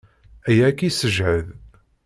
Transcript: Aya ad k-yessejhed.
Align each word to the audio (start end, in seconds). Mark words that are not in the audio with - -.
Aya 0.49 0.63
ad 0.69 0.75
k-yessejhed. 0.77 1.47